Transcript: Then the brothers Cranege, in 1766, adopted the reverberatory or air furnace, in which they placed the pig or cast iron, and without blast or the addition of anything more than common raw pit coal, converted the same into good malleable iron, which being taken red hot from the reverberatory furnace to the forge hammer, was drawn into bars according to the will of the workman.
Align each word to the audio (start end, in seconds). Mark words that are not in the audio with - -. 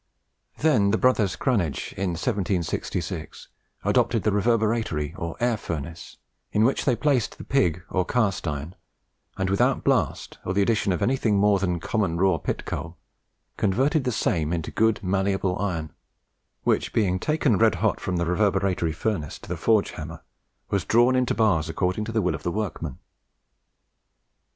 Then 0.57 0.89
the 0.89 0.97
brothers 0.97 1.35
Cranege, 1.35 1.93
in 1.95 2.13
1766, 2.13 3.49
adopted 3.85 4.23
the 4.23 4.31
reverberatory 4.31 5.13
or 5.15 5.37
air 5.39 5.57
furnace, 5.57 6.17
in 6.51 6.63
which 6.63 6.85
they 6.85 6.95
placed 6.95 7.37
the 7.37 7.43
pig 7.43 7.83
or 7.87 8.03
cast 8.03 8.47
iron, 8.47 8.73
and 9.37 9.47
without 9.47 9.83
blast 9.83 10.39
or 10.43 10.55
the 10.55 10.61
addition 10.63 10.91
of 10.91 11.03
anything 11.03 11.37
more 11.37 11.59
than 11.59 11.79
common 11.79 12.17
raw 12.17 12.39
pit 12.39 12.65
coal, 12.65 12.97
converted 13.57 14.03
the 14.03 14.11
same 14.11 14.51
into 14.51 14.71
good 14.71 14.99
malleable 15.03 15.55
iron, 15.59 15.91
which 16.63 16.93
being 16.93 17.19
taken 17.19 17.57
red 17.59 17.75
hot 17.75 17.99
from 17.99 18.17
the 18.17 18.25
reverberatory 18.25 18.95
furnace 18.95 19.37
to 19.37 19.47
the 19.49 19.55
forge 19.55 19.91
hammer, 19.91 20.23
was 20.71 20.83
drawn 20.83 21.15
into 21.15 21.35
bars 21.35 21.69
according 21.69 22.05
to 22.05 22.11
the 22.11 22.23
will 22.23 22.33
of 22.33 22.41
the 22.41 22.49
workman. 22.51 22.97